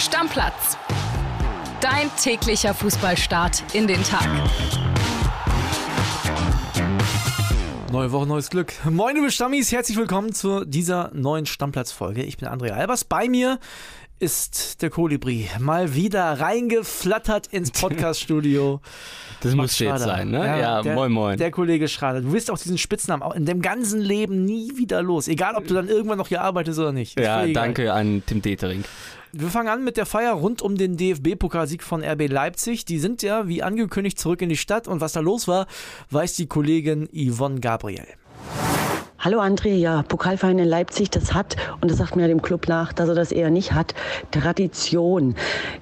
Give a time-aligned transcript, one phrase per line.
[0.00, 0.78] Stammplatz.
[1.82, 4.26] Dein täglicher Fußballstart in den Tag.
[7.92, 8.72] Neue Woche, neues Glück.
[8.88, 12.22] Moin, liebe Stammis, herzlich willkommen zu dieser neuen Stammplatz-Folge.
[12.22, 13.04] Ich bin André Albers.
[13.04, 13.58] Bei mir
[14.18, 18.80] ist der Kolibri mal wieder reingeflattert ins Podcast-Studio.
[19.42, 20.38] Das muss jetzt sein, ne?
[20.38, 21.38] Ja, ja der, moin, moin.
[21.38, 22.22] Der Kollege Schrader.
[22.22, 25.28] Du wirst auch diesen Spitznamen auch in dem ganzen Leben nie wieder los.
[25.28, 27.20] Egal, ob du dann irgendwann noch hier arbeitest oder nicht.
[27.20, 28.84] Ja, danke an Tim Detering.
[29.32, 32.84] Wir fangen an mit der Feier rund um den DFB-Pokalsieg von RB Leipzig.
[32.84, 34.88] Die sind ja, wie angekündigt, zurück in die Stadt.
[34.88, 35.68] Und was da los war,
[36.10, 38.06] weiß die Kollegin Yvonne Gabriel.
[39.22, 42.94] Hallo André, ja, Pokalverein in Leipzig, das hat, und das sagt mir dem Club nach,
[42.94, 43.94] dass er das eher nicht hat,
[44.30, 45.34] Tradition.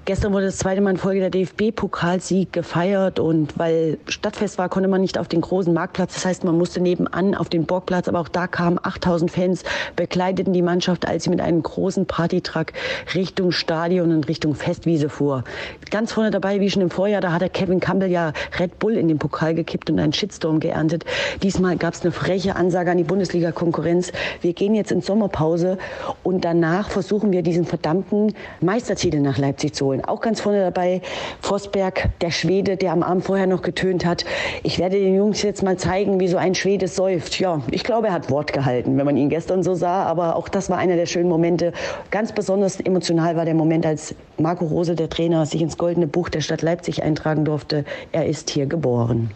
[0.06, 4.88] Gestern wurde das zweite Mal in Folge der DFB-Pokalsieg gefeiert und weil Stadtfest war, konnte
[4.88, 6.15] man nicht auf den großen Marktplatz.
[6.15, 9.62] Das heißt, man musste nebenan auf den Borgplatz, aber auch da kamen 8000 Fans,
[9.95, 12.73] begleiteten die Mannschaft, als sie mit einem großen Partytruck
[13.15, 15.45] Richtung Stadion und Richtung Festwiese fuhr.
[15.93, 18.96] Ganz vorne dabei, wie schon im Vorjahr, da hat der Kevin Campbell ja Red Bull
[18.96, 21.04] in den Pokal gekippt und einen Shitstorm geerntet.
[21.45, 24.12] Diesmal gab es eine freche Ansage an die Bundes Bundesliga-Konkurrenz.
[24.40, 25.79] Wir gehen jetzt in Sommerpause
[26.23, 30.04] und danach versuchen wir diesen verdammten Meistertitel nach Leipzig zu holen.
[30.04, 31.02] Auch ganz vorne dabei
[31.40, 34.24] Vosberg, der Schwede, der am Abend vorher noch getönt hat.
[34.62, 37.38] Ich werde den Jungs jetzt mal zeigen, wie so ein Schwede säuft.
[37.38, 40.04] Ja, ich glaube, er hat Wort gehalten, wenn man ihn gestern so sah.
[40.04, 41.73] Aber auch das war einer der schönen Momente.
[42.10, 46.29] Ganz besonders emotional war der Moment, als Marco Rose, der Trainer, sich ins Goldene Buch
[46.29, 47.85] der Stadt Leipzig eintragen durfte.
[48.13, 49.30] Er ist hier geboren.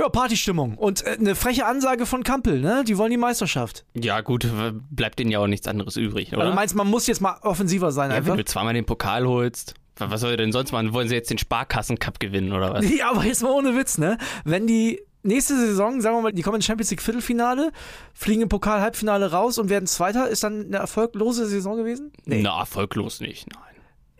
[0.00, 0.78] Ja, Partystimmung.
[0.78, 2.84] Und äh, eine freche Ansage von Kampel, ne?
[2.86, 3.84] Die wollen die Meisterschaft.
[3.92, 4.46] Ja, gut,
[4.90, 6.38] bleibt denen ja auch nichts anderes übrig, oder?
[6.38, 8.30] Also du meinst, man muss jetzt mal offensiver sein, ja, einfach?
[8.30, 9.74] Wenn du zweimal den Pokal holst.
[9.98, 10.94] Was soll denn sonst machen?
[10.94, 12.90] Wollen sie jetzt den Sparkassen-Cup gewinnen, oder was?
[12.96, 14.16] Ja, aber jetzt mal ohne Witz, ne?
[14.44, 17.70] Wenn die nächste Saison, sagen wir mal, die kommen ins Champions League Viertelfinale,
[18.14, 22.10] fliegen im Pokal Halbfinale raus und werden Zweiter, ist dann eine erfolglose Saison gewesen?
[22.24, 22.40] Nee.
[22.40, 23.60] Na, erfolglos nicht, nein.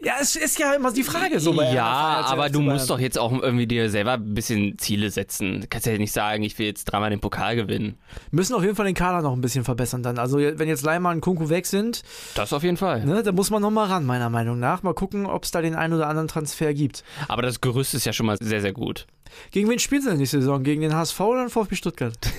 [0.02, 1.52] Ja, es ist ja immer die Frage so.
[1.52, 5.60] Bei ja, aber du musst doch jetzt auch irgendwie dir selber ein bisschen Ziele setzen.
[5.60, 7.98] Du kannst ja nicht sagen, ich will jetzt dreimal den Pokal gewinnen.
[8.30, 10.18] Müssen auf jeden Fall den Kader noch ein bisschen verbessern dann.
[10.18, 12.02] Also wenn jetzt Leimer und Kunku weg sind.
[12.34, 13.04] Das auf jeden Fall.
[13.04, 14.82] Ne, da muss man noch mal ran, meiner Meinung nach.
[14.82, 17.04] Mal gucken, ob es da den einen oder anderen Transfer gibt.
[17.28, 19.06] Aber das Gerüst ist ja schon mal sehr, sehr gut.
[19.50, 20.62] Gegen wen spielen sie denn nächste Saison?
[20.62, 22.16] Gegen den HSV oder den VfB Stuttgart?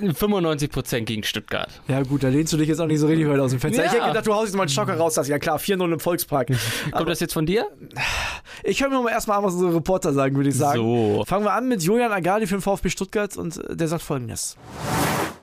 [0.00, 1.68] 95% äh, gegen Stuttgart.
[1.88, 3.82] Ja, gut, da lehnst du dich jetzt auch nicht so richtig weit aus dem Fenster.
[3.82, 3.88] Ja.
[3.88, 5.14] Ich hätte gedacht, du haust jetzt mal einen Schocker raus.
[5.14, 6.46] Das ja klar, 4-0 im Volkspark.
[6.84, 7.66] Kommt Aber das jetzt von dir?
[8.62, 10.78] Ich höre mir mal erstmal an, was unsere Reporter sagen, würde ich sagen.
[10.78, 11.24] So.
[11.26, 14.56] Fangen wir an mit Julian Agali für den VfB Stuttgart und der sagt folgendes.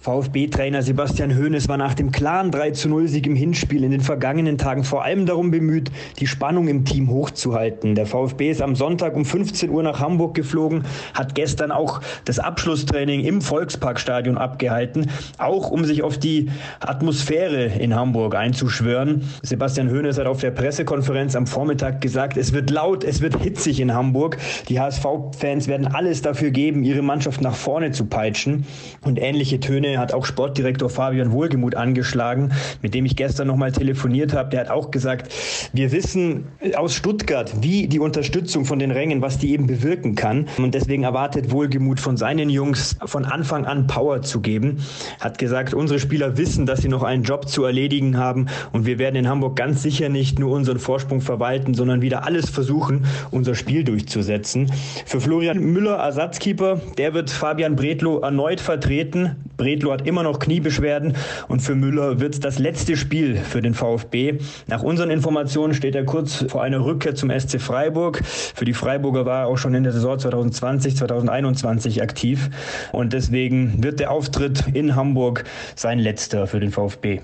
[0.05, 5.03] VfB-Trainer Sebastian Hoeneß war nach dem klaren 3-0-Sieg im Hinspiel in den vergangenen Tagen vor
[5.03, 5.89] allem darum bemüht,
[6.19, 7.95] die Spannung im Team hochzuhalten.
[7.95, 10.83] Der VfB ist am Sonntag um 15 Uhr nach Hamburg geflogen,
[11.16, 16.51] hat gestern auch das Abschlusstraining im Volksparkstadion abgehalten, auch um sich auf die
[16.81, 19.23] Atmosphäre in Hamburg einzuschwören.
[19.41, 23.79] Sebastian Hoeneß hat auf der Pressekonferenz am Vormittag gesagt, es wird laut, es wird hitzig
[23.79, 24.37] in Hamburg.
[24.69, 28.67] Die HSV-Fans werden alles dafür geben, ihre Mannschaft nach vorne zu peitschen.
[29.01, 32.51] Und ähnliche Töne hat auch Sportdirektor Fabian Wohlgemuth angeschlagen,
[32.81, 34.50] mit dem ich gestern nochmal telefoniert habe.
[34.50, 35.33] Der hat auch gesagt,
[35.73, 40.47] wir wissen aus Stuttgart, wie die Unterstützung von den Rängen, was die eben bewirken kann.
[40.57, 44.78] Und deswegen erwartet Wohlgemuth von seinen Jungs von Anfang an Power zu geben.
[45.19, 49.00] Hat gesagt, unsere Spieler wissen, dass sie noch einen Job zu erledigen haben und wir
[49.00, 53.55] werden in Hamburg ganz sicher nicht nur unseren Vorsprung verwalten, sondern wieder alles versuchen, unser
[53.55, 54.72] Spiel durchzusetzen.
[55.05, 59.35] Für Florian Müller, Ersatzkeeper, der wird Fabian Bredlow erneut vertreten.
[59.57, 61.16] Bredlow Bredlo hat immer noch Kniebeschwerden
[61.47, 64.40] und für Müller wird es das letzte Spiel für den VfB.
[64.66, 68.22] Nach unseren Informationen steht er kurz vor einer Rückkehr zum SC Freiburg.
[68.25, 72.50] Für die Freiburger war er auch schon in der Saison 2020, 2021 aktiv
[72.94, 75.44] und deswegen wird der Auftritt in Hamburg
[75.75, 77.22] sein letzter für den VfB.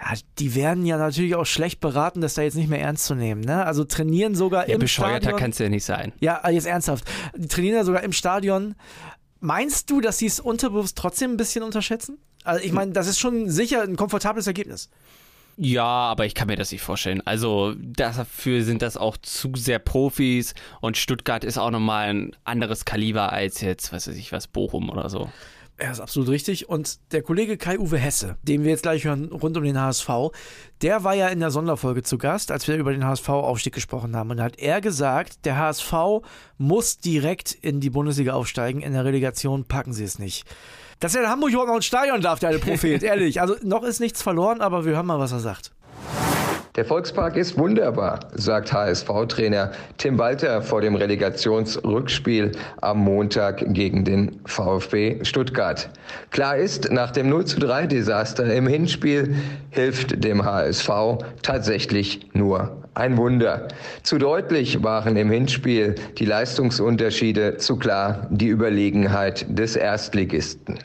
[0.00, 3.16] Ja, die werden ja natürlich auch schlecht beraten, das da jetzt nicht mehr ernst zu
[3.16, 3.40] nehmen.
[3.40, 3.66] Ne?
[3.66, 5.40] Also trainieren sogar ja, im bescheuerter Stadion.
[5.40, 6.12] kannst du ja nicht sein.
[6.20, 7.04] Ja, jetzt ernsthaft.
[7.36, 8.76] Die trainieren ja sogar im Stadion
[9.40, 12.18] Meinst du, dass sie es unterbewusst trotzdem ein bisschen unterschätzen?
[12.44, 14.90] Also ich meine, das ist schon sicher ein komfortables Ergebnis.
[15.60, 17.20] Ja, aber ich kann mir das nicht vorstellen.
[17.26, 22.84] Also dafür sind das auch zu sehr Profis und Stuttgart ist auch nochmal ein anderes
[22.84, 25.28] Kaliber als jetzt, was weiß ich was, Bochum oder so.
[25.80, 26.68] Er ist absolut richtig.
[26.68, 30.08] Und der Kollege Kai-Uwe Hesse, den wir jetzt gleich hören, rund um den HSV,
[30.82, 34.30] der war ja in der Sonderfolge zu Gast, als wir über den HSV-Aufstieg gesprochen haben.
[34.30, 35.92] Und da hat er gesagt, der HSV
[36.58, 38.82] muss direkt in die Bundesliga aufsteigen.
[38.82, 40.46] In der Relegation packen sie es nicht.
[40.98, 43.40] Dass er in Hamburg überhaupt noch ein Stadion darf, der alte Prophet, ehrlich.
[43.40, 45.70] Also noch ist nichts verloren, aber wir hören mal, was er sagt.
[46.78, 54.38] Der Volkspark ist wunderbar, sagt HSV-Trainer Tim Walter vor dem Relegationsrückspiel am Montag gegen den
[54.44, 55.90] VfB Stuttgart.
[56.30, 59.34] Klar ist, nach dem 0 zu 3 Desaster im Hinspiel
[59.70, 60.88] hilft dem HSV
[61.42, 63.66] tatsächlich nur ein Wunder.
[64.04, 70.78] Zu deutlich waren im Hinspiel die Leistungsunterschiede, zu klar die Überlegenheit des Erstligisten.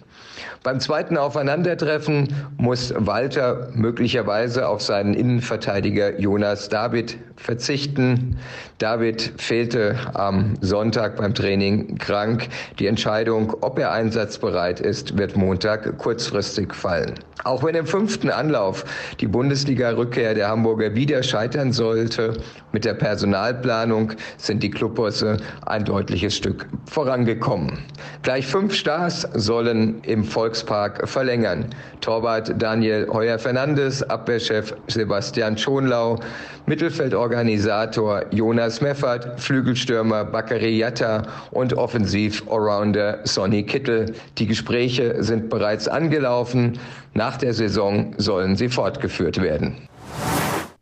[0.63, 8.37] Beim zweiten Aufeinandertreffen muss Walter möglicherweise auf seinen Innenverteidiger Jonas David verzichten.
[8.77, 12.47] David fehlte am Sonntag beim Training krank.
[12.79, 17.15] Die Entscheidung, ob er einsatzbereit ist, wird Montag kurzfristig fallen.
[17.43, 18.85] Auch wenn im fünften Anlauf
[19.19, 22.37] die Bundesliga-Rückkehr der Hamburger wieder scheitern sollte,
[22.71, 27.79] mit der Personalplanung sind die Clubbosse ein deutliches Stück vorangekommen.
[28.21, 30.23] Gleich fünf Stars sollen im
[30.53, 31.65] Volkspark verlängern.
[31.99, 36.19] Torwart Daniel Heuer-Fernandes, Abwehrchef Sebastian Schonlau,
[36.67, 44.13] Mittelfeldorganisator Jonas Meffert, Flügelstürmer Bakary Yatta und Offensiv-Allrounder Sonny Kittel.
[44.37, 46.77] Die Gespräche sind bereits angelaufen.
[47.15, 49.87] Nach der Saison sollen sie fortgeführt werden.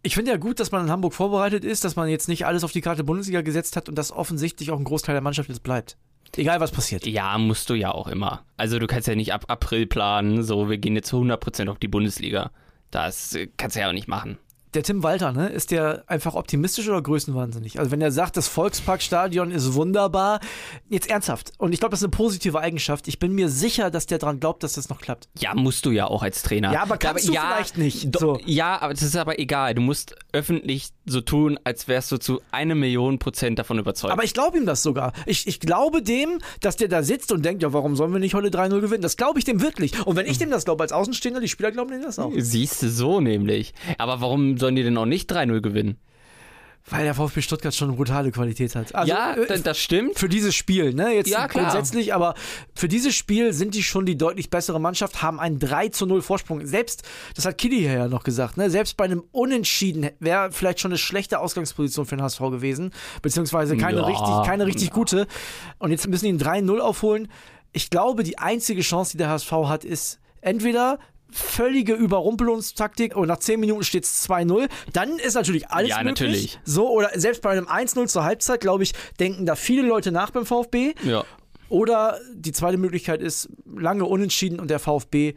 [0.03, 2.65] Ich finde ja gut, dass man in Hamburg vorbereitet ist, dass man jetzt nicht alles
[2.65, 5.63] auf die Karte Bundesliga gesetzt hat und dass offensichtlich auch ein Großteil der Mannschaft jetzt
[5.63, 5.95] bleibt.
[6.37, 7.05] Egal was passiert.
[7.05, 8.45] Ja, musst du ja auch immer.
[8.57, 11.79] Also du kannst ja nicht ab April planen, so wir gehen jetzt zu 100% auf
[11.79, 12.51] die Bundesliga.
[12.89, 14.37] Das kannst du ja auch nicht machen
[14.73, 17.79] der Tim Walter, ne, ist der einfach optimistisch oder größenwahnsinnig?
[17.79, 20.39] Also wenn er sagt, das Volksparkstadion ist wunderbar,
[20.89, 21.51] jetzt ernsthaft.
[21.57, 23.07] Und ich glaube, das ist eine positive Eigenschaft.
[23.07, 25.27] Ich bin mir sicher, dass der dran glaubt, dass das noch klappt.
[25.39, 26.71] Ja, musst du ja auch als Trainer.
[26.71, 28.18] Ja, aber kannst aber, du ja, vielleicht nicht.
[28.18, 28.39] So.
[28.45, 29.75] Ja, aber das ist aber egal.
[29.75, 34.13] Du musst öffentlich so tun, als wärst du zu eine Million Prozent davon überzeugt.
[34.13, 35.13] Aber ich glaube ihm das sogar.
[35.25, 38.33] Ich, ich glaube dem, dass der da sitzt und denkt, ja, warum sollen wir nicht
[38.33, 39.01] heute 3-0 gewinnen?
[39.01, 40.06] Das glaube ich dem wirklich.
[40.06, 42.31] Und wenn ich dem das glaube als Außenstehender, die Spieler glauben dem das auch.
[42.38, 43.74] Siehst du so nämlich.
[43.97, 45.97] Aber warum sollen die denn auch nicht 3-0 gewinnen?
[46.89, 48.95] Weil der VfB Stuttgart schon eine brutale Qualität hat.
[48.95, 50.17] Also, ja, äh, das stimmt.
[50.17, 51.13] Für dieses Spiel, ne?
[51.13, 52.33] Jetzt ja, grundsätzlich, aber
[52.73, 56.23] für dieses Spiel sind die schon die deutlich bessere Mannschaft, haben einen 3 zu 0
[56.23, 56.65] Vorsprung.
[56.65, 57.03] Selbst,
[57.35, 58.71] das hat Kili ja noch gesagt, ne?
[58.71, 62.91] Selbst bei einem Unentschieden wäre vielleicht schon eine schlechte Ausgangsposition für den HSV gewesen,
[63.21, 64.93] beziehungsweise keine ja, richtig, keine richtig ja.
[64.93, 65.27] gute.
[65.77, 67.27] Und jetzt müssen die einen 3-0 aufholen.
[67.73, 70.97] Ich glaube, die einzige Chance, die der HSV hat, ist entweder
[71.31, 76.19] völlige Überrumpelungstaktik und nach 10 Minuten steht es 2-0, dann ist natürlich alles ja, möglich.
[76.19, 76.59] Natürlich.
[76.63, 80.31] So, oder selbst bei einem 1-0 zur Halbzeit, glaube ich, denken da viele Leute nach
[80.31, 80.93] beim VfB.
[81.03, 81.23] Ja.
[81.69, 85.35] Oder die zweite Möglichkeit ist lange unentschieden und der VfB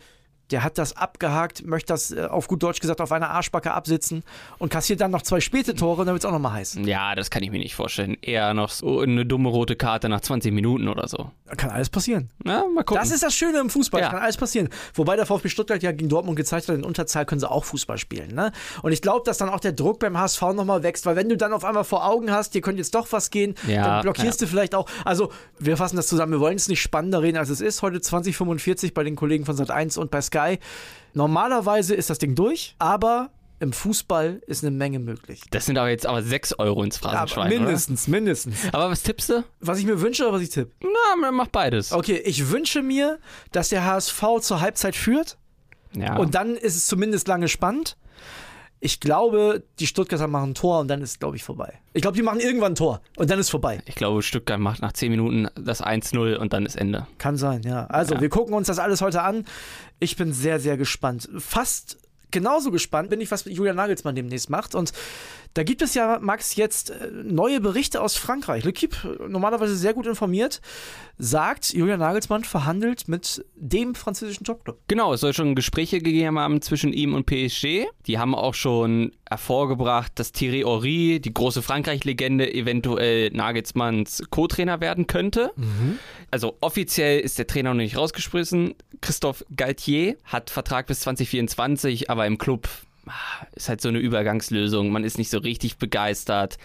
[0.55, 4.23] der hat das abgehakt, möchte das äh, auf gut Deutsch gesagt auf einer Arschbacke absitzen
[4.59, 6.79] und kassiert dann noch zwei späte Tore und dann wird es auch nochmal heiß.
[6.85, 8.17] Ja, das kann ich mir nicht vorstellen.
[8.23, 11.33] Eher noch so eine dumme rote Karte nach 20 Minuten oder so.
[11.57, 12.31] Kann alles passieren.
[12.47, 13.03] Ja, mal gucken.
[13.03, 14.11] Das ist das Schöne im Fußball, ja.
[14.11, 14.69] kann alles passieren.
[14.95, 17.99] Wobei der VfB Stuttgart ja gegen Dortmund gezeigt hat, in Unterzahl können sie auch Fußball
[17.99, 18.33] spielen.
[18.33, 18.53] Ne?
[18.83, 21.37] Und ich glaube, dass dann auch der Druck beim HSV nochmal wächst, weil wenn du
[21.37, 24.41] dann auf einmal vor Augen hast, hier könnte jetzt doch was gehen, ja, dann blockierst
[24.41, 24.47] ja.
[24.47, 24.89] du vielleicht auch.
[25.05, 26.31] Also, wir fassen das zusammen.
[26.31, 27.83] Wir wollen es nicht spannender reden, als es ist.
[27.83, 30.44] Heute 2045 bei den Kollegen von Sat1 und bei Sky.
[31.13, 33.31] Normalerweise ist das Ding durch, aber
[33.61, 35.43] im Fußball ist eine Menge möglich.
[35.51, 37.53] Das sind aber jetzt aber 6 Euro ins Phrasenschwein.
[37.53, 38.11] Ja, mindestens, oder?
[38.17, 38.57] mindestens.
[38.73, 39.45] Aber was tippst du?
[39.61, 40.73] Was ich mir wünsche oder was ich tippe?
[40.81, 41.93] Na, mach beides.
[41.93, 43.19] Okay, ich wünsche mir,
[43.53, 45.39] dass der HSV zur Halbzeit führt.
[45.95, 46.17] Ja.
[46.17, 47.97] Und dann ist es zumindest lange spannend.
[48.85, 51.81] Ich glaube, die Stuttgarter machen ein Tor und dann ist, glaube ich, vorbei.
[51.95, 53.81] Ich glaube, die machen irgendwann ein Tor und dann ist vorbei.
[53.87, 57.07] Ich glaube, Stuttgart macht nach 10 Minuten das 1-0 und dann ist Ende.
[57.17, 57.87] Kann sein, ja.
[57.87, 58.21] Also, ja.
[58.21, 59.47] wir gucken uns das alles heute an.
[60.01, 61.31] Ich bin sehr, sehr gespannt.
[61.39, 61.97] Fast
[62.31, 64.75] genauso gespannt bin ich, was Julian Nagelsmann demnächst macht.
[64.75, 64.93] Und
[65.55, 68.65] da gibt es ja, Max, jetzt äh, neue Berichte aus Frankreich.
[68.65, 70.61] L'Equipe, normalerweise sehr gut informiert,
[71.17, 74.81] sagt, Julian Nagelsmann verhandelt mit dem französischen Topclub.
[74.89, 77.87] Genau, es soll schon Gespräche gegeben haben zwischen ihm und PSG.
[78.07, 85.07] Die haben auch schon hervorgebracht, dass Thierry Henry, die große Frankreich-Legende, eventuell Nagelsmanns Co-Trainer werden
[85.07, 85.53] könnte.
[85.57, 85.99] Mhm.
[86.31, 88.75] Also offiziell ist der Trainer noch nicht rausgesprissen.
[89.01, 92.69] Christophe Galtier hat Vertrag bis 2024, aber im Club
[93.55, 94.91] ist halt so eine Übergangslösung.
[94.91, 96.59] Man ist nicht so richtig begeistert.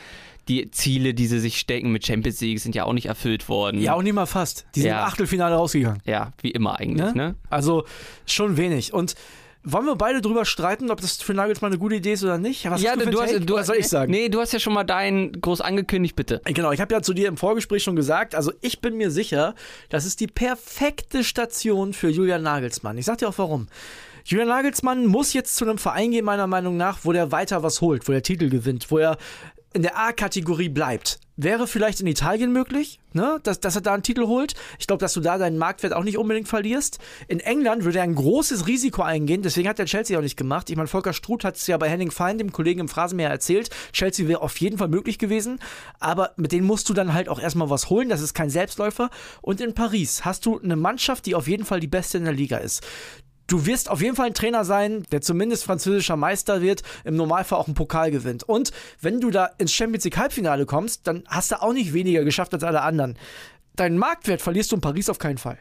[0.47, 3.79] Die Ziele, die sie sich stecken mit Champions League, sind ja auch nicht erfüllt worden.
[3.81, 4.65] Ja, auch nicht mal fast.
[4.75, 5.01] Die sind ja.
[5.01, 6.01] im Achtelfinale rausgegangen.
[6.05, 7.13] Ja, wie immer eigentlich.
[7.13, 7.15] Ne?
[7.15, 7.35] ne?
[7.49, 7.85] Also
[8.25, 8.93] schon wenig.
[8.93, 9.15] Und
[9.63, 12.69] wollen wir beide drüber streiten, ob das für Nagelsmann eine gute Idee ist oder nicht?
[12.69, 14.09] Was ja, du, du hast, du, was soll ich sagen?
[14.11, 16.41] Nee, du hast ja schon mal deinen groß angekündigt, bitte.
[16.45, 19.55] Genau, ich habe ja zu dir im Vorgespräch schon gesagt, also ich bin mir sicher,
[19.89, 22.97] das ist die perfekte Station für Julian Nagelsmann.
[22.97, 23.67] Ich sag dir auch warum.
[24.25, 27.81] Julian Nagelsmann muss jetzt zu einem Verein gehen, meiner Meinung nach, wo der weiter was
[27.81, 29.17] holt, wo der Titel gewinnt, wo er
[29.73, 33.39] in der A-Kategorie bleibt, wäre vielleicht in Italien möglich, ne?
[33.43, 34.55] dass, dass er da einen Titel holt.
[34.79, 36.97] Ich glaube, dass du da deinen Marktwert auch nicht unbedingt verlierst.
[37.27, 40.69] In England würde er ein großes Risiko eingehen, deswegen hat der Chelsea auch nicht gemacht.
[40.71, 43.69] Ich meine, Volker Struth hat es ja bei Henning Fein, dem Kollegen im Phrasenmeer, erzählt.
[43.93, 45.59] Chelsea wäre auf jeden Fall möglich gewesen,
[45.99, 48.09] aber mit denen musst du dann halt auch erstmal was holen.
[48.09, 49.11] Das ist kein Selbstläufer.
[49.41, 52.33] Und in Paris hast du eine Mannschaft, die auf jeden Fall die beste in der
[52.33, 52.83] Liga ist
[53.49, 57.59] du wirst auf jeden Fall ein Trainer sein, der zumindest französischer Meister wird, im Normalfall
[57.59, 58.43] auch einen Pokal gewinnt.
[58.43, 62.23] Und wenn du da ins Champions League Halbfinale kommst, dann hast du auch nicht weniger
[62.23, 63.17] geschafft als alle anderen.
[63.75, 65.59] Deinen Marktwert verlierst du in Paris auf keinen Fall.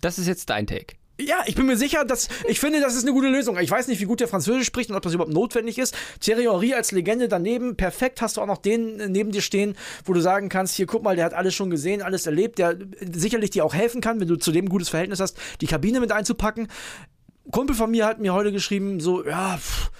[0.00, 1.00] Das ist jetzt dein Take.
[1.20, 3.58] Ja, ich bin mir sicher, dass ich finde, das ist eine gute Lösung.
[3.58, 5.94] Ich weiß nicht, wie gut der Französisch spricht und ob das überhaupt notwendig ist.
[6.18, 8.22] Thierry Henry als Legende daneben, perfekt.
[8.22, 11.16] Hast du auch noch den neben dir stehen, wo du sagen kannst, hier guck mal,
[11.16, 12.76] der hat alles schon gesehen, alles erlebt, der
[13.12, 16.00] sicherlich dir auch helfen kann, wenn du zu dem ein gutes Verhältnis hast, die Kabine
[16.00, 16.68] mit einzupacken.
[17.50, 19.90] Kumpel von mir hat mir heute geschrieben, so, ja, pff,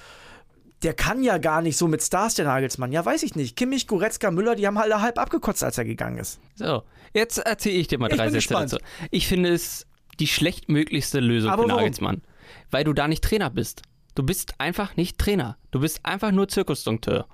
[0.82, 2.92] der kann ja gar nicht so mit Stars, der Nagelsmann.
[2.92, 3.56] Ja, weiß ich nicht.
[3.56, 6.40] Kimmich, Goretzka, Müller, die haben alle halb abgekotzt, als er gegangen ist.
[6.54, 8.78] So, jetzt erzähle ich dir mal drei Sätze dazu.
[9.10, 9.86] Ich finde es
[10.18, 11.82] die schlechtmöglichste Lösung Aber für warum?
[11.82, 12.22] Nagelsmann.
[12.70, 13.82] Weil du da nicht Trainer bist.
[14.14, 15.56] Du bist einfach nicht Trainer.
[15.70, 17.26] Du bist einfach nur Zirkusdonkteur.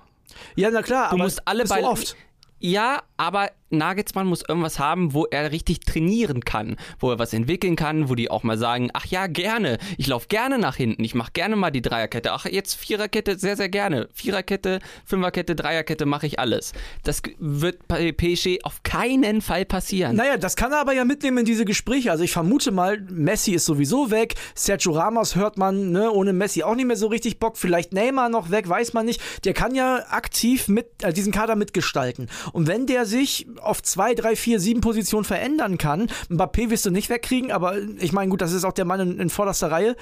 [0.55, 1.83] Ja, na klar, du aber musst alle bei.
[1.83, 2.15] oft.
[2.59, 7.75] Ja, aber Nagelsmann muss irgendwas haben, wo er richtig trainieren kann, wo er was entwickeln
[7.75, 11.15] kann, wo die auch mal sagen, ach ja, gerne, ich laufe gerne nach hinten, ich
[11.15, 16.27] mache gerne mal die Dreierkette, ach jetzt Viererkette, sehr, sehr gerne, Viererkette, Fünferkette, Dreierkette mache
[16.27, 16.73] ich alles.
[17.03, 20.15] Das wird bei PSG auf keinen Fall passieren.
[20.15, 23.51] Naja, das kann er aber ja mitnehmen in diese Gespräche, also ich vermute mal, Messi
[23.51, 27.39] ist sowieso weg, Sergio Ramos hört man, ne, ohne Messi auch nicht mehr so richtig
[27.39, 31.31] Bock, vielleicht Neymar noch weg, weiß man nicht, der kann ja aktiv mit, äh, diesen
[31.31, 32.29] Kader mitgestalten.
[32.53, 36.07] Und wenn der sich auf zwei, drei, vier, sieben Positionen verändern kann.
[36.29, 39.19] Mbappé wirst du nicht wegkriegen, aber ich meine, gut, das ist auch der Mann in,
[39.19, 39.95] in vorderster Reihe.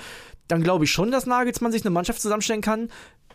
[0.47, 2.89] Dann glaube ich schon, dass Nagelsmann sich eine Mannschaft zusammenstellen kann,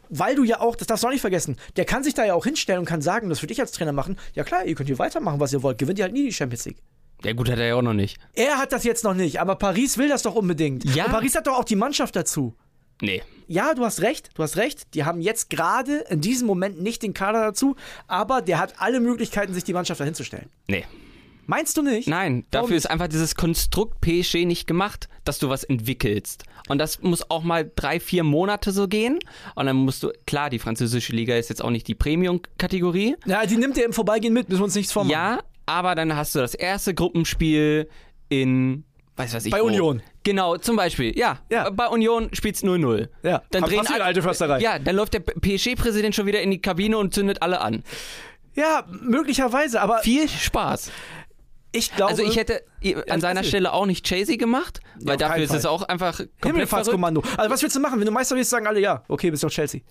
[0.09, 2.35] weil du ja auch, das darfst du auch nicht vergessen, der kann sich da ja
[2.35, 4.17] auch hinstellen und kann sagen, das würde ich als Trainer machen.
[4.35, 5.79] Ja klar, ihr könnt hier weitermachen, was ihr wollt.
[5.79, 6.83] Gewinnt ihr halt nie die Champions League.
[7.25, 8.19] Ja gut, hat er ja auch noch nicht.
[8.35, 10.85] Er hat das jetzt noch nicht, aber Paris will das doch unbedingt.
[10.95, 11.05] Ja.
[11.05, 12.57] Und Paris hat doch auch die Mannschaft dazu.
[13.01, 13.23] Nee.
[13.49, 14.95] Ja, du hast recht, du hast recht.
[14.95, 17.75] Die haben jetzt gerade in diesem Moment nicht den Kader dazu,
[18.07, 20.49] aber der hat alle Möglichkeiten, sich die Mannschaft dahinzustellen.
[20.69, 20.85] Nee.
[21.47, 22.07] Meinst du nicht?
[22.07, 26.45] Nein, Warum dafür ist einfach dieses Konstrukt PSG nicht gemacht, dass du was entwickelst.
[26.69, 29.19] Und das muss auch mal drei, vier Monate so gehen.
[29.57, 33.17] Und dann musst du, klar, die französische Liga ist jetzt auch nicht die Premium-Kategorie.
[33.27, 35.11] Ja, die nimmt dir im Vorbeigehen mit, müssen wir uns nichts vormachen.
[35.11, 37.89] Ja, aber dann hast du das erste Gruppenspiel
[38.29, 38.85] in
[39.21, 39.53] weiß was ich.
[39.53, 39.67] Bei wo.
[39.67, 40.03] Union.
[40.23, 41.17] Genau, zum Beispiel.
[41.19, 41.71] Ja, ja.
[41.71, 43.09] bei Union spielt's 0-0.
[43.23, 44.61] Ja, dann drehen alle, alte Försterei.
[44.61, 47.83] Ja, dann läuft der PSG-Präsident schon wieder in die Kabine und zündet alle an.
[48.55, 49.99] Ja, möglicherweise, aber.
[49.99, 50.91] Viel Spaß.
[51.73, 52.11] Ich glaube.
[52.11, 52.65] Also ich hätte
[53.09, 57.23] an seiner Stelle auch nicht Chasey gemacht, weil ja, dafür ist es auch einfach Himmelfahrtskommando.
[57.37, 58.01] Also was willst du machen?
[58.01, 59.05] Wenn du Meister wirst, sagen alle ja.
[59.09, 59.83] Okay, bist doch Chelsea.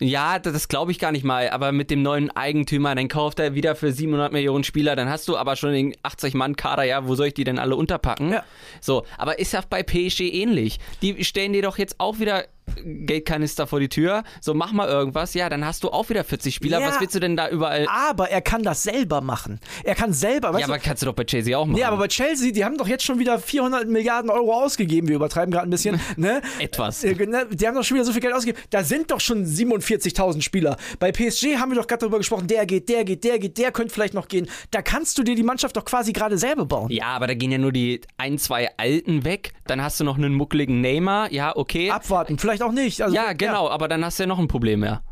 [0.00, 1.50] Ja, das glaube ich gar nicht mal.
[1.50, 5.28] Aber mit dem neuen Eigentümer, dann kauft er wieder für 700 Millionen Spieler, dann hast
[5.28, 8.32] du aber schon den 80-Mann-Kader, ja, wo soll ich die denn alle unterpacken?
[8.32, 8.44] Ja.
[8.80, 10.80] So, aber ist ja bei PSG ähnlich.
[11.02, 12.44] Die stellen dir doch jetzt auch wieder
[12.84, 16.54] Geldkanister vor die Tür, so mach mal irgendwas, ja, dann hast du auch wieder 40
[16.54, 16.80] Spieler.
[16.80, 17.86] Ja, Was willst du denn da überall?
[17.88, 19.60] Aber er kann das selber machen.
[19.84, 20.58] Er kann selber.
[20.58, 20.84] ja, aber du?
[20.84, 21.78] kannst du doch bei Chelsea auch machen.
[21.78, 25.08] Ja, aber bei Chelsea, die haben doch jetzt schon wieder 400 Milliarden Euro ausgegeben.
[25.08, 26.00] Wir übertreiben gerade ein bisschen.
[26.16, 26.42] ne?
[26.58, 27.04] Etwas.
[27.04, 27.46] Äh, ne?
[27.50, 28.62] Die haben doch schon wieder so viel Geld ausgegeben.
[28.70, 30.76] Da sind doch schon 47.000 Spieler.
[30.98, 33.72] Bei PSG haben wir doch gerade darüber gesprochen, der geht, der geht, der geht, der
[33.72, 34.48] könnte vielleicht noch gehen.
[34.70, 36.90] Da kannst du dir die Mannschaft doch quasi gerade selber bauen.
[36.90, 39.52] Ja, aber da gehen ja nur die ein, zwei Alten weg.
[39.66, 41.32] Dann hast du noch einen muckeligen Neymar.
[41.32, 41.90] Ja, okay.
[41.90, 43.02] Abwarten, vielleicht auch nicht.
[43.02, 43.72] Also, ja, genau, ja.
[43.72, 45.02] aber dann hast du ja noch ein Problem mehr.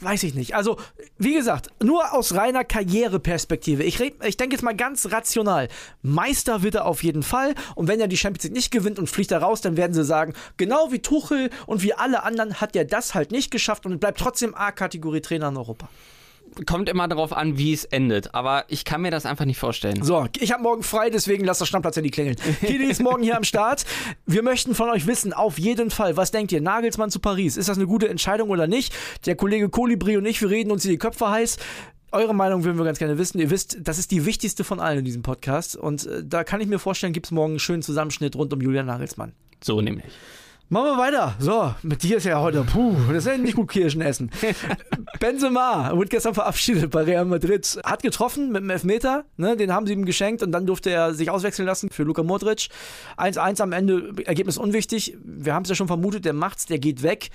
[0.00, 0.54] Weiß ich nicht.
[0.54, 0.76] Also,
[1.18, 3.82] wie gesagt, nur aus reiner Karriereperspektive.
[3.82, 5.68] Ich, ich denke jetzt mal ganz rational.
[6.02, 7.54] Meister wird er auf jeden Fall.
[7.74, 10.04] Und wenn er die Champions League nicht gewinnt und fliegt da raus, dann werden sie
[10.04, 13.98] sagen, genau wie Tuchel und wie alle anderen hat er das halt nicht geschafft und
[13.98, 15.88] bleibt trotzdem A-Kategorie-Trainer in Europa
[16.66, 18.34] kommt immer darauf an, wie es endet.
[18.34, 20.02] Aber ich kann mir das einfach nicht vorstellen.
[20.02, 22.36] So, ich habe morgen frei, deswegen lasst das Stammplatz-Handy klingeln.
[22.60, 23.84] Kili ist morgen hier am Start.
[24.26, 26.60] Wir möchten von euch wissen, auf jeden Fall, was denkt ihr?
[26.60, 28.94] Nagelsmann zu Paris, ist das eine gute Entscheidung oder nicht?
[29.26, 31.58] Der Kollege Kolibri und ich, wir reden uns in die Köpfe heiß.
[32.12, 33.38] Eure Meinung würden wir ganz gerne wissen.
[33.38, 35.76] Ihr wisst, das ist die wichtigste von allen in diesem Podcast.
[35.76, 38.60] Und äh, da kann ich mir vorstellen, gibt es morgen einen schönen Zusammenschnitt rund um
[38.60, 39.32] Julian Nagelsmann.
[39.62, 40.06] So nämlich.
[40.72, 41.34] Machen wir weiter.
[41.40, 44.30] So, mit dir ist ja heute, puh, das ist ja nicht gut Kirschen essen.
[45.18, 47.80] Benzema wurde gestern verabschiedet bei Real Madrid.
[47.82, 51.12] Hat getroffen mit dem Elfmeter, ne, den haben sie ihm geschenkt und dann durfte er
[51.12, 52.68] sich auswechseln lassen für Luka Modric.
[53.16, 55.16] 1-1 am Ende, Ergebnis unwichtig.
[55.24, 57.30] Wir haben es ja schon vermutet, der macht's, der geht weg.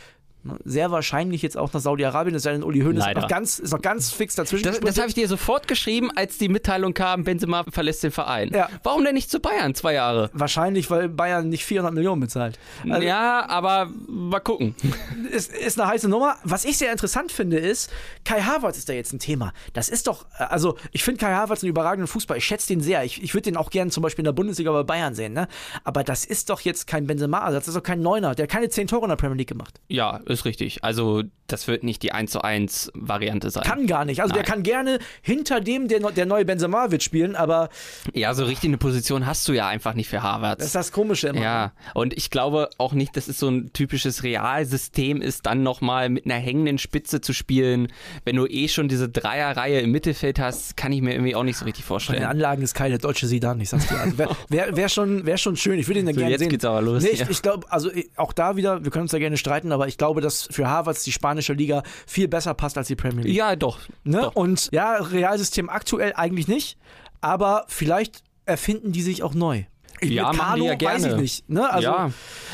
[0.46, 0.58] Ne?
[0.64, 3.72] Sehr wahrscheinlich jetzt auch nach Saudi-Arabien, es sei denn, Uli Hoeneß ist noch, ganz, ist
[3.72, 4.64] noch ganz fix dazwischen.
[4.64, 8.52] Das, das habe ich dir sofort geschrieben, als die Mitteilung kam, Benzema verlässt den Verein.
[8.54, 8.70] Ja.
[8.84, 10.30] Warum denn nicht zu Bayern zwei Jahre?
[10.34, 12.60] Wahrscheinlich, weil Bayern nicht 400 Millionen bezahlt.
[12.90, 14.76] Also, ja, aber mal gucken.
[15.32, 16.38] ist, ist eine heiße Nummer.
[16.44, 17.92] Was ich sehr interessant finde, ist,
[18.24, 19.54] Kai Havertz ist da jetzt ein Thema.
[19.74, 22.38] Das ist doch, äh, also ich finde Kai Havertz einen überragenden Fußball.
[22.38, 23.04] Ich schätze den sehr.
[23.04, 25.34] Ich, ich würde den auch gerne zum Beispiel in der Bundesliga bei Bayern sehen.
[25.34, 25.48] Ne?
[25.84, 27.66] Aber das ist doch jetzt kein Benzema-Ersatz.
[27.66, 28.36] Das ist doch kein Neuner.
[28.36, 29.80] Der hat keine 10 Tore in der Premier League gemacht.
[29.88, 30.84] Ja, ist richtig.
[30.84, 33.64] Also das wird nicht die 1 zu 1 Variante sein.
[33.64, 34.22] Kann gar nicht.
[34.22, 34.52] Also der Nein.
[34.52, 37.70] kann gerne hinter dem, der, der neue Benzema wird spielen, aber
[38.14, 40.64] Ja, so richtig eine Position hast du ja einfach nicht für das Havertz.
[40.66, 41.42] ist das Komische immer.
[41.42, 46.10] Ja, und ich glaube auch nicht, dass es so ein typisches Realsystem ist, dann nochmal
[46.10, 47.90] mit einer hängenden Spitze zu spielen.
[48.24, 51.58] Wenn du eh schon diese Dreierreihe im Mittelfeld hast, kann ich mir irgendwie auch nicht
[51.58, 52.24] so richtig vorstellen.
[52.24, 54.00] Anlagen ist keine deutsche Sidan, ich sag's dir.
[54.00, 55.78] Also Wäre wär, wär schon, wär schon schön.
[55.80, 56.50] Ich würde ihn dann So, gerne jetzt sehen.
[56.50, 57.30] geht's aber los Nee, ich, hier.
[57.30, 60.22] ich glaube, also auch da wieder, wir können uns da gerne streiten, aber ich glaube,
[60.26, 63.36] dass für Harvards die spanische Liga viel besser passt als die Premier League.
[63.36, 63.80] Ja, doch.
[64.04, 64.22] ne?
[64.22, 64.36] doch.
[64.36, 66.78] Und ja, Realsystem aktuell eigentlich nicht,
[67.22, 69.64] aber vielleicht erfinden die sich auch neu.
[70.02, 70.96] Ich, Ja, mit machen die Carlo ja gerne.
[70.96, 71.50] weiß ich nicht.
[71.50, 71.70] Ne?
[71.70, 72.12] Also, ja,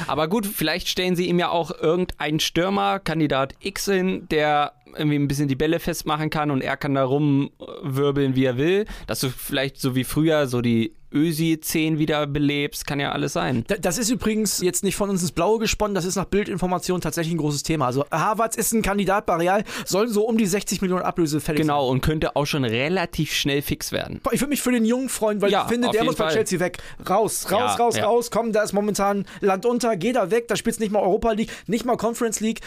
[0.08, 5.18] aber gut, vielleicht stellen sie ihm ja auch irgendeinen Stürmer, Kandidat X hin, der irgendwie
[5.18, 8.86] ein bisschen die Bälle festmachen kann und er kann da rumwirbeln, wie er will.
[9.08, 13.64] Dass du vielleicht so wie früher so die Ösi-10 wieder belebst, kann ja alles sein.
[13.68, 17.02] Da- Das ist übrigens jetzt nicht von uns ins Blaue gesponnen, das ist nach Bildinformation
[17.02, 17.86] tatsächlich ein großes Thema.
[17.88, 21.62] Also Harvards ist ein Kandidat bei Real, soll so um die 60 Millionen Ablöse fällig
[21.62, 24.22] Genau, und könnte auch schon relativ schnell fix werden.
[24.24, 24.34] sein.
[24.34, 26.34] Ich würde mich für den Jungen freuen, weil Ja, ich finde, der muss bei Fall.
[26.34, 26.78] Chelsea weg.
[27.10, 28.06] Raus, raus, Ja, raus, ja.
[28.06, 31.32] raus, komm, da ist momentan Land unter, geh da weg, da spielst nicht mal Europa
[31.34, 32.60] League, nicht mal Conference League,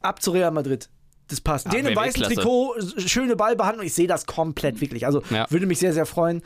[0.00, 0.88] ab zu Real Madrid.
[1.32, 1.72] Das passt.
[1.72, 2.22] Den im weißen.
[2.24, 5.06] Trikot, schöne Ballbehandlung, ich sehe das komplett wirklich.
[5.06, 5.50] Also Ja.
[5.50, 6.42] würde mich sehr, sehr freuen.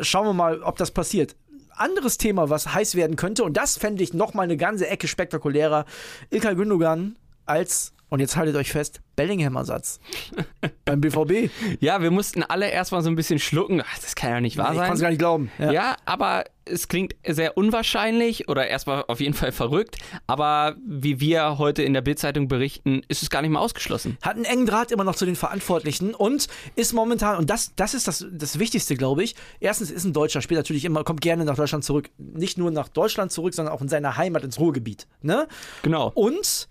[0.00, 1.34] Schauen wir mal, ob das passiert.
[1.74, 5.86] Anderes Thema, was heiß werden könnte, und das fände ich nochmal eine ganze Ecke spektakulärer.
[6.30, 7.16] Ilkay Gündogan
[7.46, 10.00] als, und jetzt haltet euch fest, Bellingham-Ersatz
[10.84, 11.50] beim BVB.
[11.80, 13.82] Ja, wir mussten alle erstmal so ein bisschen schlucken.
[13.84, 14.86] Ach, das kann ja nicht wahr ich sein.
[14.88, 15.50] konnte es gar nicht glauben.
[15.58, 15.96] Ja.
[16.04, 19.96] aber es klingt sehr unwahrscheinlich oder erstmal auf jeden Fall verrückt.
[20.26, 24.18] Aber wie wir heute in der Bildzeitung berichten, ist es gar nicht mal ausgeschlossen.
[24.22, 27.94] Hat einen engen Draht immer noch zu den Verantwortlichen und ist momentan, und das, das
[27.94, 29.34] ist das, das Wichtigste, glaube ich.
[29.60, 32.10] Erstens ist ein Deutscher, spielt natürlich immer, kommt gerne nach Deutschland zurück.
[32.18, 35.06] Nicht nur nach Deutschland zurück, sondern auch in seine Heimat, ins Ruhrgebiet.
[35.22, 35.48] Ne?
[35.82, 36.12] Genau.
[36.14, 36.68] Und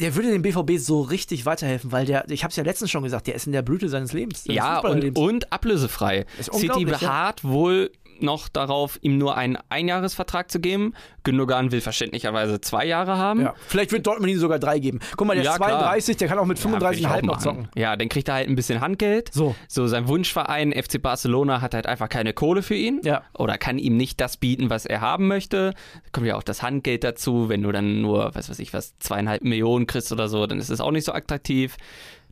[0.00, 3.02] der würde dem BVB so richtig weiterhelfen, weil der, ich habe es ja letztens schon
[3.02, 4.44] gesagt, der ist in der Blüte seines Lebens.
[4.46, 5.18] Ja, und, Fußballerlebens.
[5.18, 6.26] und ablösefrei.
[6.38, 6.98] Ist City unglaublich, ja.
[6.98, 7.90] beharrt wohl
[8.22, 10.94] noch darauf, ihm nur einen Einjahresvertrag zu geben.
[11.24, 13.40] Gündogan will verständlicherweise zwei Jahre haben.
[13.42, 15.00] Ja, vielleicht wird Dortmund ihm sogar drei geben.
[15.16, 15.70] Guck mal, der Ja, ist klar.
[15.70, 17.40] 32, der kann auch mit Ja, will ich 35,5 auch noch machen.
[17.42, 17.68] zocken.
[17.76, 19.32] Ja, dann kriegt er halt ein bisschen Handgeld.
[19.32, 19.54] So.
[19.68, 23.00] So, sein Wunschverein FC Barcelona hat halt einfach keine Kohle für ihn.
[23.04, 23.22] Ja.
[23.38, 25.72] Oder kann ihm nicht das bieten, was er haben möchte.
[25.94, 27.48] Da kommt ja auch das Handgeld dazu.
[27.48, 30.70] Wenn du dann nur, was weiß ich was, zweieinhalb Millionen kriegst oder so, dann ist
[30.70, 31.76] es auch nicht so attraktiv.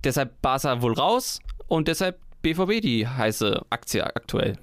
[0.05, 4.57] Deshalb Barca wohl raus und deshalb BVB die heiße Aktie aktuell.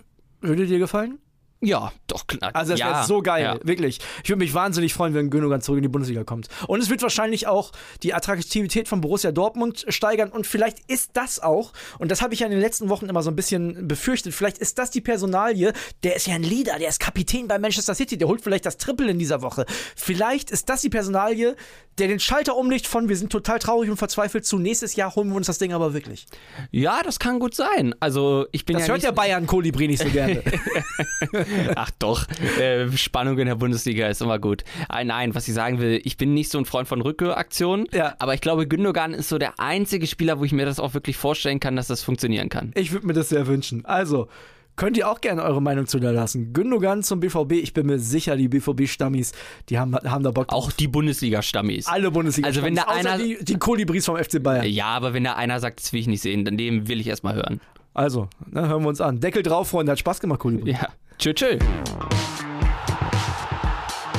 [0.48, 1.20] Würde dir gefallen?
[1.60, 2.52] Ja, doch klar.
[2.54, 3.58] Also das ja, wäre so geil, Ja.
[3.63, 4.00] wirklich.
[4.24, 6.50] Ich würde mich wahnsinnig freuen, wenn Gündogan zurück in die Bundesliga kommt.
[6.67, 7.72] Und es wird wahrscheinlich auch
[8.04, 12.41] die Attraktivität von Borussia Dortmund steigern und vielleicht ist das auch, und das habe ich
[12.41, 15.74] ja in den letzten Wochen immer so ein bisschen befürchtet, vielleicht ist das die Personalie,
[16.04, 18.78] der ist ja ein Leader, der ist Kapitän bei Manchester City, der holt vielleicht das
[18.78, 19.65] Triple in dieser Woche.
[19.96, 21.56] Vielleicht ist das die Personalie,
[21.98, 25.30] der den Schalter umlegt von wir sind total traurig und verzweifelt zu nächstes Jahr holen
[25.30, 26.28] wir uns das Ding aber wirklich.
[26.70, 27.96] ja, das kann gut sein.
[28.00, 30.43] Also ich bin Das ja hört nicht, der Bayern Kolibri nicht so gerne.
[31.76, 32.26] Ach doch,
[32.60, 34.64] äh, Spannung in der Bundesliga ist immer gut.
[34.90, 38.16] Ah, nein, was ich sagen will, ich bin nicht so ein Freund von Rückkehraktionen, Ja.
[38.20, 41.18] aber ich glaube, Gündogan ist so der einzige Spieler, wo ich mir das auch wirklich
[41.18, 42.72] vorstellen kann, dass das funktionieren kann.
[42.76, 43.86] Ich würde mir das sehr wünschen.
[43.86, 44.28] Also,
[44.76, 46.54] könnt ihr auch gerne eure Meinung zu da lassen.
[46.54, 49.32] Gündogan zum BVB, ich bin mir sicher, die BVB-Stammis,
[49.70, 50.66] die haben, haben da Bock drauf.
[50.66, 51.88] Auch die Bundesliga-Stammis.
[51.88, 52.48] alle Bundesliga.
[52.48, 54.66] Also wenn da einer- die, die Kolibris vom FC Bayern.
[54.68, 57.08] Ja, aber wenn da einer sagt, das will ich nicht sehen, dann dem will ich
[57.08, 57.60] erstmal hören.
[57.98, 59.20] Also, ne, hören wir uns an.
[59.20, 60.74] Deckel drauf, Freunde, hat Spaß gemacht, Kolibri.
[60.74, 61.58] Ja, tschö, tschö.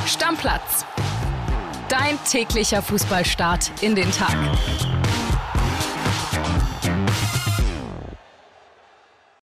[0.05, 0.85] Stammplatz.
[1.88, 4.35] Dein täglicher Fußballstart in den Tag.